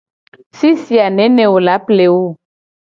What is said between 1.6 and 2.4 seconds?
la ple wo o.